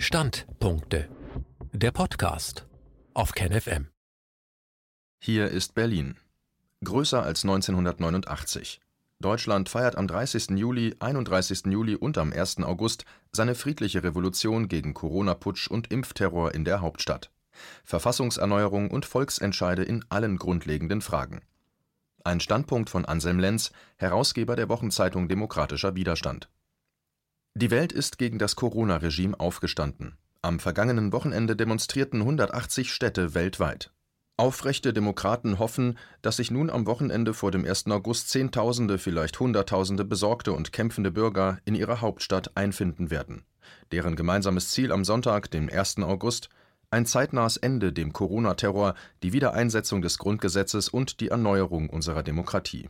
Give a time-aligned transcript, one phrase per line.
[0.00, 1.08] Standpunkte.
[1.72, 2.68] Der Podcast
[3.14, 3.88] auf KenFM.
[5.18, 6.16] Hier ist Berlin.
[6.84, 8.80] Größer als 1989.
[9.18, 10.50] Deutschland feiert am 30.
[10.50, 11.66] Juli, 31.
[11.66, 12.58] Juli und am 1.
[12.62, 17.32] August seine friedliche Revolution gegen Corona-Putsch und Impfterror in der Hauptstadt.
[17.82, 21.40] Verfassungserneuerung und Volksentscheide in allen grundlegenden Fragen.
[22.22, 26.48] Ein Standpunkt von Anselm Lenz, Herausgeber der Wochenzeitung Demokratischer Widerstand.
[27.60, 30.16] Die Welt ist gegen das Corona-Regime aufgestanden.
[30.42, 33.90] Am vergangenen Wochenende demonstrierten 180 Städte weltweit.
[34.36, 37.88] Aufrechte Demokraten hoffen, dass sich nun am Wochenende vor dem 1.
[37.88, 43.42] August Zehntausende, vielleicht Hunderttausende besorgte und kämpfende Bürger in ihrer Hauptstadt einfinden werden.
[43.90, 45.98] Deren gemeinsames Ziel am Sonntag, dem 1.
[45.98, 46.50] August,
[46.92, 52.88] ein zeitnahes Ende dem Corona-Terror, die Wiedereinsetzung des Grundgesetzes und die Erneuerung unserer Demokratie.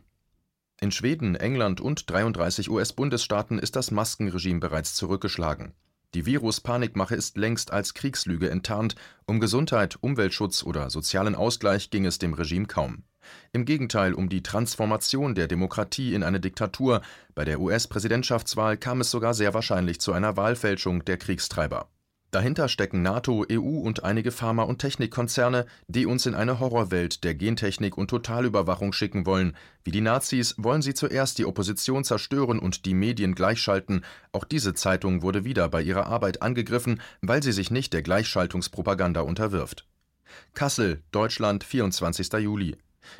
[0.81, 5.73] In Schweden, England und 33 US-Bundesstaaten ist das Maskenregime bereits zurückgeschlagen.
[6.13, 12.17] Die Virus-Panikmache ist längst als Kriegslüge enttarnt, um Gesundheit, Umweltschutz oder sozialen Ausgleich ging es
[12.17, 13.03] dem Regime kaum.
[13.51, 17.01] Im Gegenteil, um die Transformation der Demokratie in eine Diktatur,
[17.35, 21.89] bei der US-Präsidentschaftswahl kam es sogar sehr wahrscheinlich zu einer Wahlfälschung der Kriegstreiber.
[22.31, 27.33] Dahinter stecken NATO, EU und einige Pharma- und Technikkonzerne, die uns in eine Horrorwelt der
[27.33, 29.55] Gentechnik und Totalüberwachung schicken wollen.
[29.83, 34.05] Wie die Nazis wollen sie zuerst die Opposition zerstören und die Medien gleichschalten.
[34.31, 39.21] Auch diese Zeitung wurde wieder bei ihrer Arbeit angegriffen, weil sie sich nicht der Gleichschaltungspropaganda
[39.21, 39.87] unterwirft.
[40.53, 42.31] Kassel, Deutschland, 24.
[42.33, 42.77] Juli.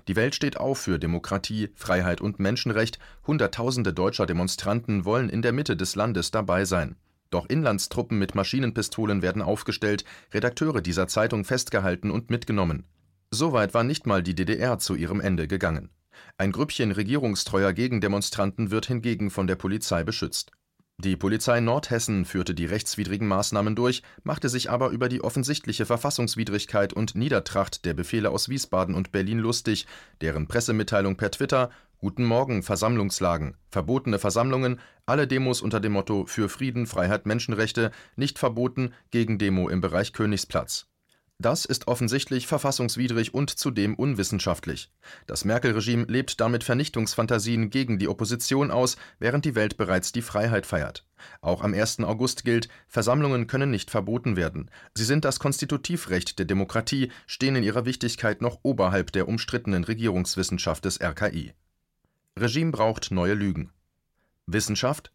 [0.07, 2.99] Die Welt steht auf für Demokratie, Freiheit und Menschenrecht.
[3.25, 6.95] Hunderttausende deutscher Demonstranten wollen in der Mitte des Landes dabei sein.
[7.29, 12.85] Doch Inlandstruppen mit Maschinenpistolen werden aufgestellt, Redakteure dieser Zeitung festgehalten und mitgenommen.
[13.31, 15.89] Soweit war nicht mal die DDR zu ihrem Ende gegangen.
[16.37, 20.51] Ein Grüppchen regierungstreuer Gegendemonstranten wird hingegen von der Polizei beschützt.
[21.01, 26.91] Die Polizei Nordhessen führte die rechtswidrigen Maßnahmen durch, machte sich aber über die offensichtliche Verfassungswidrigkeit
[26.91, 29.87] und Niedertracht der Befehle aus Wiesbaden und Berlin lustig,
[30.19, 31.69] deren Pressemitteilung per Twitter
[32.01, 38.39] Guten Morgen Versammlungslagen, verbotene Versammlungen, alle Demos unter dem Motto Für Frieden, Freiheit, Menschenrechte, nicht
[38.39, 40.87] verboten, Gegendemo im Bereich Königsplatz.
[41.39, 44.93] Das ist offensichtlich verfassungswidrig und zudem unwissenschaftlich.
[45.27, 50.65] Das Merkel-Regime lebt damit Vernichtungsfantasien gegen die Opposition aus, während die Welt bereits die Freiheit
[50.65, 51.05] feiert.
[51.41, 51.99] Auch am 1.
[51.99, 54.71] August gilt, Versammlungen können nicht verboten werden.
[54.93, 60.85] Sie sind das Konstitutivrecht der Demokratie, stehen in ihrer Wichtigkeit noch oberhalb der umstrittenen Regierungswissenschaft
[60.85, 61.53] des RKI.
[62.39, 63.71] Regime braucht neue Lügen.
[64.45, 65.11] Wissenschaft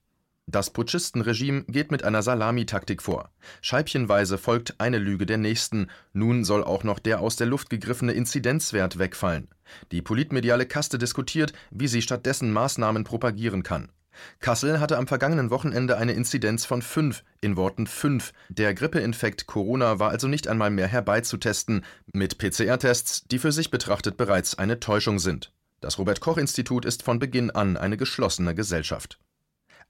[0.46, 3.30] das Putschisten-Regime geht mit einer Salamitaktik vor.
[3.62, 5.88] Scheibchenweise folgt eine Lüge der nächsten.
[6.12, 9.48] Nun soll auch noch der aus der Luft gegriffene Inzidenzwert wegfallen.
[9.90, 13.90] Die politmediale Kaste diskutiert, wie sie stattdessen Maßnahmen propagieren kann.
[14.38, 18.32] Kassel hatte am vergangenen Wochenende eine Inzidenz von 5, in Worten 5.
[18.50, 24.18] Der Grippeinfekt Corona war also nicht einmal mehr herbeizutesten, mit PCR-Tests, die für sich betrachtet
[24.18, 25.52] bereits eine Täuschung sind.
[25.84, 29.18] Das Robert Koch Institut ist von Beginn an eine geschlossene Gesellschaft.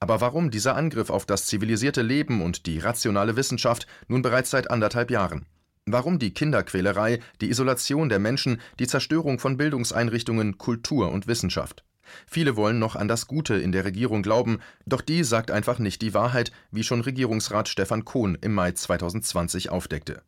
[0.01, 4.69] Aber warum dieser Angriff auf das zivilisierte Leben und die rationale Wissenschaft nun bereits seit
[4.69, 5.45] anderthalb Jahren?
[5.85, 11.85] Warum die Kinderquälerei, die Isolation der Menschen, die Zerstörung von Bildungseinrichtungen, Kultur und Wissenschaft?
[12.27, 16.01] Viele wollen noch an das Gute in der Regierung glauben, doch die sagt einfach nicht
[16.01, 20.23] die Wahrheit, wie schon Regierungsrat Stefan Kohn im Mai 2020 aufdeckte.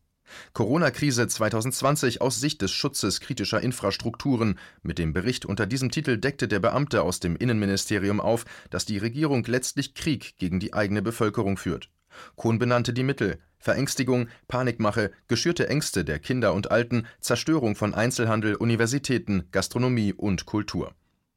[0.52, 4.58] Corona-Krise 2020 aus Sicht des Schutzes kritischer Infrastrukturen.
[4.82, 8.98] Mit dem Bericht unter diesem Titel deckte der Beamte aus dem Innenministerium auf, dass die
[8.98, 11.90] Regierung letztlich Krieg gegen die eigene Bevölkerung führt.
[12.36, 18.54] Kohn benannte die Mittel Verängstigung, Panikmache, geschürte Ängste der Kinder und Alten, Zerstörung von Einzelhandel,
[18.54, 20.94] Universitäten, Gastronomie und Kultur.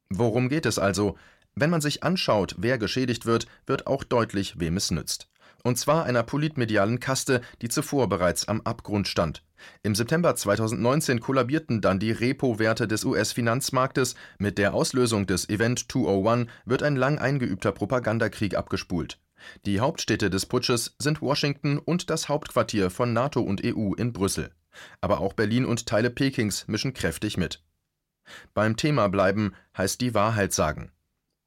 [0.08, 1.16] Worum geht es also?
[1.54, 5.28] Wenn man sich anschaut, wer geschädigt wird, wird auch deutlich, wem es nützt.
[5.62, 9.42] Und zwar einer politmedialen Kaste, die zuvor bereits am Abgrund stand.
[9.82, 14.16] Im September 2019 kollabierten dann die Repo-Werte des US-Finanzmarktes.
[14.38, 19.18] Mit der Auslösung des Event 201 wird ein lang eingeübter Propagandakrieg abgespult.
[19.66, 24.50] Die Hauptstädte des Putsches sind Washington und das Hauptquartier von NATO und EU in Brüssel.
[25.00, 27.62] Aber auch Berlin und Teile Pekings mischen kräftig mit.
[28.54, 30.92] Beim Thema bleiben heißt die Wahrheit sagen.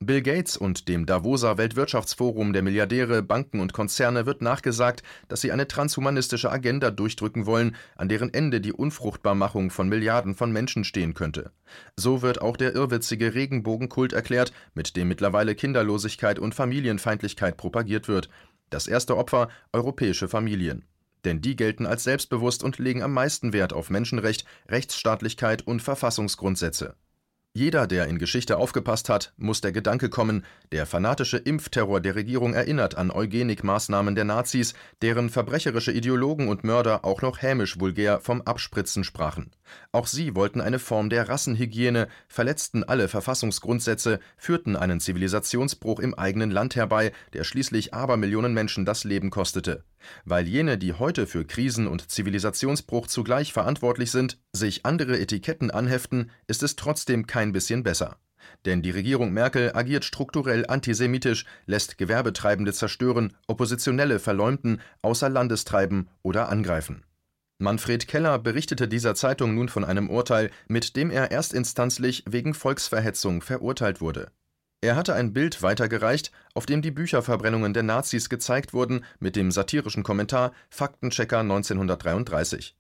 [0.01, 5.53] Bill Gates und dem Davoser Weltwirtschaftsforum der Milliardäre, Banken und Konzerne wird nachgesagt, dass sie
[5.53, 11.13] eine transhumanistische Agenda durchdrücken wollen, an deren Ende die Unfruchtbarmachung von Milliarden von Menschen stehen
[11.13, 11.51] könnte.
[11.95, 18.30] So wird auch der irrwitzige Regenbogenkult erklärt, mit dem mittlerweile Kinderlosigkeit und Familienfeindlichkeit propagiert wird.
[18.69, 20.83] Das erste Opfer europäische Familien.
[21.24, 26.95] Denn die gelten als selbstbewusst und legen am meisten Wert auf Menschenrecht, Rechtsstaatlichkeit und Verfassungsgrundsätze.
[27.57, 30.44] Jeder, der in Geschichte aufgepasst hat, muss der Gedanke kommen,
[30.74, 37.06] der fanatische Impfterror der Regierung erinnert an Eugenikmaßnahmen der Nazis, deren verbrecherische Ideologen und Mörder
[37.06, 39.52] auch noch hämisch vulgär vom Abspritzen sprachen.
[39.94, 46.52] Auch sie wollten eine Form der Rassenhygiene, verletzten alle Verfassungsgrundsätze, führten einen Zivilisationsbruch im eigenen
[46.52, 49.86] Land herbei, der schließlich Abermillionen Menschen das Leben kostete.
[50.25, 56.31] Weil jene, die heute für Krisen und Zivilisationsbruch zugleich verantwortlich sind, sich andere Etiketten anheften,
[56.48, 58.18] ist es trotzdem kein bisschen besser.
[58.66, 66.07] Denn die Regierung Merkel agiert strukturell antisemitisch, lässt Gewerbetreibende zerstören, Oppositionelle verleumden, außer Landes treiben
[66.24, 67.04] oder angreifen.
[67.57, 73.42] Manfred Keller berichtete dieser Zeitung nun von einem Urteil, mit dem er erstinstanzlich wegen Volksverhetzung
[73.42, 74.30] verurteilt wurde.
[74.86, 79.50] Er hatte ein Bild weitergereicht, auf dem die Bücherverbrennungen der Nazis gezeigt wurden, mit dem
[79.50, 82.76] satirischen Kommentar Faktenchecker 1933.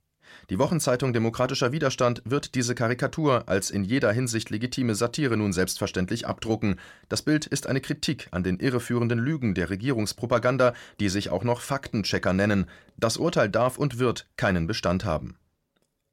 [0.51, 6.27] Die Wochenzeitung Demokratischer Widerstand wird diese Karikatur als in jeder Hinsicht legitime Satire nun selbstverständlich
[6.27, 6.75] abdrucken.
[7.09, 11.59] Das Bild ist eine Kritik an den irreführenden Lügen der Regierungspropaganda, die sich auch noch
[11.61, 12.67] Faktenchecker nennen.
[12.97, 15.39] Das Urteil darf und wird keinen Bestand haben.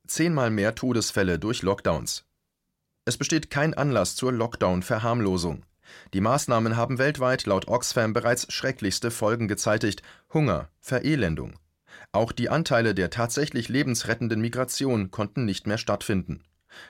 [0.07, 2.25] Zehnmal mehr Todesfälle durch Lockdowns.
[3.05, 5.67] Es besteht kein Anlass zur Lockdown-Verharmlosung.
[6.15, 10.03] Die Maßnahmen haben weltweit laut Oxfam bereits schrecklichste Folgen gezeitigt:
[10.33, 11.55] Hunger, Verelendung.
[12.13, 16.43] Auch die Anteile der tatsächlich lebensrettenden Migration konnten nicht mehr stattfinden.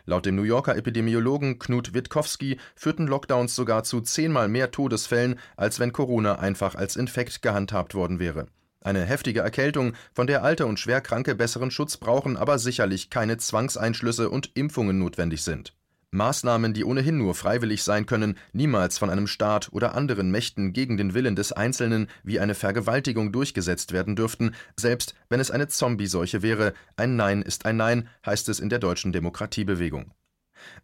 [0.05, 5.81] Laut dem New Yorker Epidemiologen Knut Witkowski führten Lockdowns sogar zu zehnmal mehr Todesfällen, als
[5.81, 8.47] wenn Corona einfach als Infekt gehandhabt worden wäre.
[8.81, 14.29] Eine heftige Erkältung, von der alte und Schwerkranke besseren Schutz brauchen, aber sicherlich keine Zwangseinschlüsse
[14.29, 15.73] und Impfungen notwendig sind.
[16.13, 20.97] Maßnahmen, die ohnehin nur freiwillig sein können, niemals von einem Staat oder anderen Mächten gegen
[20.97, 26.43] den Willen des Einzelnen wie eine Vergewaltigung durchgesetzt werden dürften, selbst wenn es eine Zombie-Seuche
[26.43, 26.75] wäre.
[26.97, 30.13] Ein Nein ist ein Nein, heißt es in der deutschen Demokratiebewegung.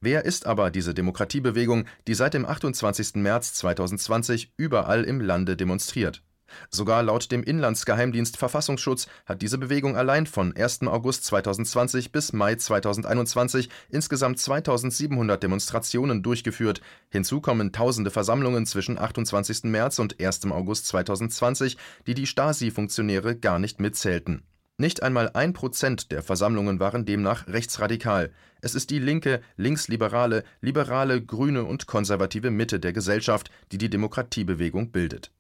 [0.01, 3.17] Wer ist aber diese Demokratiebewegung, die seit dem 28.
[3.17, 6.23] März 2020 überall im Lande demonstriert?
[6.71, 10.83] Sogar laut dem Inlandsgeheimdienst Verfassungsschutz hat diese Bewegung allein von 1.
[10.83, 16.81] August 2020 bis Mai 2021 insgesamt 2700 Demonstrationen durchgeführt.
[17.11, 19.65] Hinzu kommen tausende Versammlungen zwischen 28.
[19.65, 20.47] März und 1.
[20.51, 24.43] August 2020, die die Stasi-Funktionäre gar nicht mitzählten.
[24.81, 28.31] Nicht einmal ein Prozent der Versammlungen waren demnach rechtsradikal.
[28.61, 34.93] Es ist die linke, linksliberale, liberale, grüne und konservative Mitte der Gesellschaft, die die Demokratiebewegung
[34.93, 35.33] bildet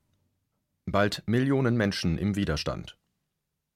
[0.93, 2.99] bald Millionen Menschen im Widerstand.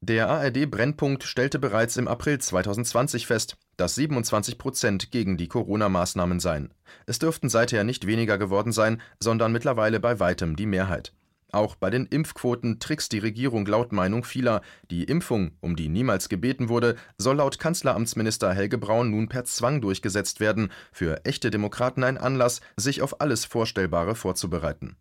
[0.04, 6.74] Der ARD-Brennpunkt stellte bereits im April 2020 fest, dass 27 Prozent gegen die Corona-Maßnahmen seien.
[7.06, 11.12] Es dürften seither nicht weniger geworden sein, sondern mittlerweile bei weitem die Mehrheit.
[11.52, 14.62] Auch bei den Impfquoten trickst die Regierung laut Meinung vieler.
[14.90, 19.82] Die Impfung, um die niemals gebeten wurde, soll laut Kanzleramtsminister Helge Braun nun per Zwang
[19.82, 20.72] durchgesetzt werden.
[20.90, 24.96] Für echte Demokraten ein Anlass, sich auf alles Vorstellbare vorzubereiten.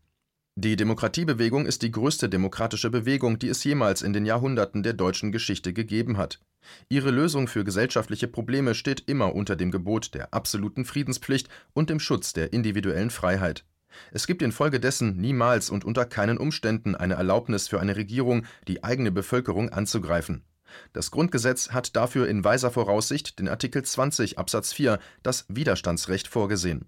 [0.56, 5.32] Die Demokratiebewegung ist die größte demokratische Bewegung, die es jemals in den Jahrhunderten der deutschen
[5.32, 6.42] Geschichte gegeben hat.
[6.90, 12.02] Ihre Lösung für gesellschaftliche Probleme steht immer unter dem Gebot der absoluten Friedenspflicht und dem
[12.02, 13.66] Schutz der individuellen Freiheit.
[14.12, 19.12] Es gibt infolgedessen niemals und unter keinen Umständen eine Erlaubnis für eine Regierung, die eigene
[19.12, 20.44] Bevölkerung anzugreifen.
[20.92, 26.86] Das Grundgesetz hat dafür in weiser Voraussicht den Artikel 20 Absatz 4, das Widerstandsrecht, vorgesehen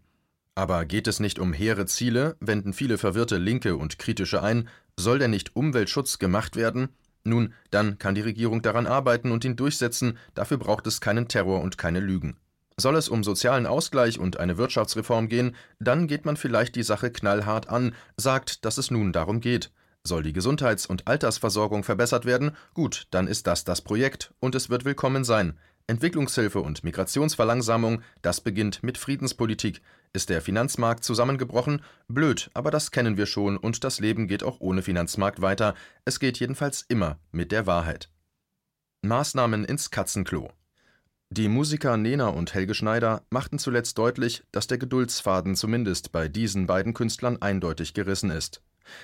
[0.55, 5.19] aber geht es nicht um hehre Ziele, wenden viele verwirrte Linke und Kritische ein, soll
[5.19, 6.89] denn nicht Umweltschutz gemacht werden?
[7.23, 11.61] Nun, dann kann die Regierung daran arbeiten und ihn durchsetzen, dafür braucht es keinen Terror
[11.61, 12.37] und keine Lügen.
[12.77, 17.11] Soll es um sozialen Ausgleich und eine Wirtschaftsreform gehen, dann geht man vielleicht die Sache
[17.11, 19.71] knallhart an, sagt, dass es nun darum geht.
[20.03, 24.69] Soll die Gesundheits- und Altersversorgung verbessert werden, gut, dann ist das das Projekt und es
[24.69, 25.57] wird willkommen sein.
[25.87, 29.81] Entwicklungshilfe und Migrationsverlangsamung, das beginnt mit Friedenspolitik.
[30.15, 31.81] Ist der Finanzmarkt zusammengebrochen?
[32.07, 35.73] Blöd, aber das kennen wir schon und das Leben geht auch ohne Finanzmarkt weiter.
[36.05, 38.11] Es geht jedenfalls immer mit der Wahrheit.
[39.01, 40.51] Maßnahmen ins Katzenklo.
[41.31, 46.67] Die Musiker Nena und Helge Schneider machten zuletzt deutlich, dass der Geduldsfaden zumindest bei diesen
[46.67, 48.61] beiden Künstlern eindeutig gerissen ist.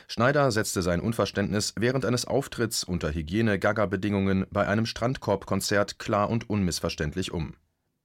[0.07, 7.31] Schneider setzte sein Unverständnis während eines Auftritts unter Hygiene-Gaga-Bedingungen bei einem Strandkorb-Konzert klar und unmissverständlich
[7.31, 7.55] um.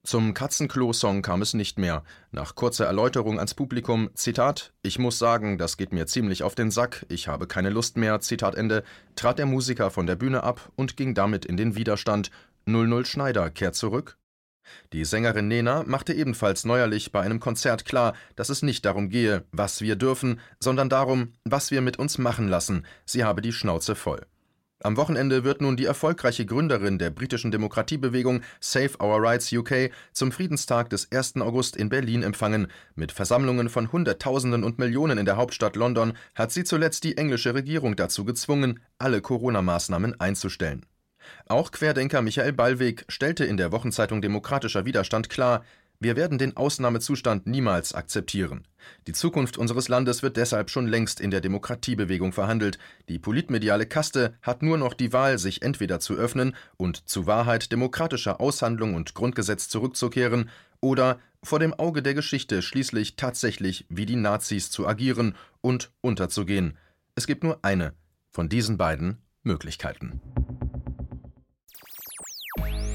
[0.05, 2.03] Zum Katzenklo-Song kam es nicht mehr.
[2.31, 6.69] Nach kurzer Erläuterung ans Publikum, Zitat, ich muss sagen, das geht mir ziemlich auf den
[6.69, 8.83] Sack, ich habe keine Lust mehr, Zitat Ende,
[9.15, 12.29] trat der Musiker von der Bühne ab und ging damit in den Widerstand.
[12.67, 14.19] 00 Schneider kehrt zurück,
[14.93, 19.43] die Sängerin Nena machte ebenfalls neuerlich bei einem Konzert klar, dass es nicht darum gehe,
[19.51, 23.95] was wir dürfen, sondern darum, was wir mit uns machen lassen, sie habe die Schnauze
[23.95, 24.25] voll.
[24.85, 30.31] Am Wochenende wird nun die erfolgreiche Gründerin der britischen Demokratiebewegung Save Our Rights UK zum
[30.31, 31.37] Friedenstag des 1.
[31.37, 32.67] August in Berlin empfangen.
[32.93, 37.55] Mit Versammlungen von Hunderttausenden und Millionen in der Hauptstadt London hat sie zuletzt die englische
[37.55, 40.85] Regierung dazu gezwungen, alle Corona-Maßnahmen einzustellen.
[41.47, 45.65] Auch Querdenker Michael Ballweg stellte in der Wochenzeitung Demokratischer Widerstand klar,
[45.99, 48.67] wir werden den Ausnahmezustand niemals akzeptieren.
[49.07, 52.77] Die Zukunft unseres Landes wird deshalb schon längst in der Demokratiebewegung verhandelt.
[53.09, 57.71] Die politmediale Kaste hat nur noch die Wahl, sich entweder zu öffnen und zu Wahrheit
[57.71, 60.49] demokratischer Aushandlung und Grundgesetz zurückzukehren
[60.81, 66.77] oder vor dem Auge der Geschichte schließlich tatsächlich wie die Nazis zu agieren und unterzugehen.
[67.15, 67.93] Es gibt nur eine
[68.31, 70.19] von diesen beiden Möglichkeiten.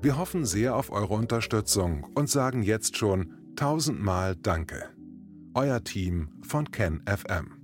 [0.00, 4.90] Wir hoffen sehr auf eure Unterstützung und sagen jetzt schon tausendmal Danke.
[5.54, 7.57] Euer Team von KenFM.